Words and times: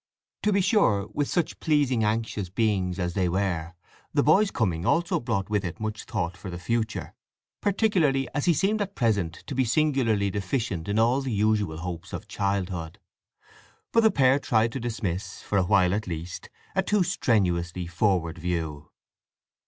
To 0.41 0.51
be 0.51 0.61
sure, 0.61 1.07
with 1.13 1.27
such 1.27 1.59
pleasing 1.59 2.03
anxious 2.03 2.49
beings 2.49 2.97
as 2.97 3.13
they 3.13 3.29
were, 3.29 3.75
the 4.15 4.23
boy's 4.23 4.49
coming 4.49 4.83
also 4.83 5.19
brought 5.19 5.47
with 5.47 5.63
it 5.63 5.79
much 5.79 6.05
thought 6.05 6.35
for 6.35 6.49
the 6.49 6.57
future, 6.57 7.13
particularly 7.61 8.27
as 8.33 8.45
he 8.45 8.53
seemed 8.55 8.81
at 8.81 8.95
present 8.95 9.43
to 9.45 9.53
be 9.53 9.63
singularly 9.63 10.31
deficient 10.31 10.87
in 10.87 10.97
all 10.97 11.21
the 11.21 11.31
usual 11.31 11.77
hopes 11.77 12.13
of 12.13 12.27
childhood. 12.27 12.97
But 13.91 14.01
the 14.01 14.09
pair 14.09 14.39
tried 14.39 14.71
to 14.71 14.79
dismiss, 14.79 15.43
for 15.43 15.59
a 15.59 15.65
while 15.65 15.93
at 15.93 16.07
least, 16.07 16.49
a 16.75 16.81
too 16.81 17.03
strenuously 17.03 17.85
forward 17.85 18.39
view. 18.39 18.89